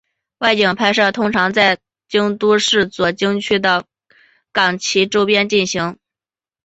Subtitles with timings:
[0.39, 1.77] 外景拍摄通常都在
[2.09, 3.85] 京都市左京区的
[4.51, 5.99] 冈崎周边进行。